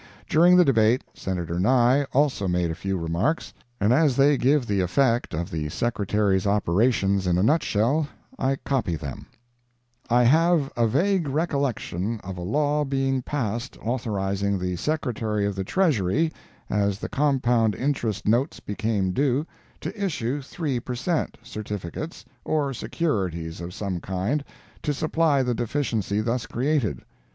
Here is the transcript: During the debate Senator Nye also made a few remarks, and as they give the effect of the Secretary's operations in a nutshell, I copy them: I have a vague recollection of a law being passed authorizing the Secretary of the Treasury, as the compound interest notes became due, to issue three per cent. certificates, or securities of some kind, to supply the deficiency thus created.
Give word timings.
During 0.27 0.55
the 0.57 0.65
debate 0.65 1.03
Senator 1.13 1.59
Nye 1.59 2.05
also 2.11 2.47
made 2.47 2.71
a 2.71 2.73
few 2.73 2.97
remarks, 2.97 3.53
and 3.79 3.93
as 3.93 4.15
they 4.15 4.35
give 4.35 4.65
the 4.65 4.81
effect 4.81 5.31
of 5.35 5.51
the 5.51 5.69
Secretary's 5.69 6.47
operations 6.47 7.27
in 7.27 7.37
a 7.37 7.43
nutshell, 7.43 8.07
I 8.39 8.55
copy 8.55 8.95
them: 8.95 9.27
I 10.09 10.23
have 10.23 10.71
a 10.75 10.87
vague 10.87 11.27
recollection 11.27 12.19
of 12.23 12.35
a 12.39 12.41
law 12.41 12.83
being 12.83 13.21
passed 13.21 13.77
authorizing 13.79 14.57
the 14.57 14.75
Secretary 14.75 15.45
of 15.45 15.53
the 15.53 15.63
Treasury, 15.63 16.33
as 16.67 16.97
the 16.97 17.07
compound 17.07 17.75
interest 17.75 18.27
notes 18.27 18.59
became 18.59 19.11
due, 19.11 19.45
to 19.81 20.03
issue 20.03 20.41
three 20.41 20.79
per 20.79 20.95
cent. 20.95 21.37
certificates, 21.43 22.25
or 22.43 22.73
securities 22.73 23.61
of 23.61 23.71
some 23.71 23.99
kind, 23.99 24.43
to 24.81 24.95
supply 24.95 25.43
the 25.43 25.53
deficiency 25.53 26.21
thus 26.21 26.47
created. 26.47 27.01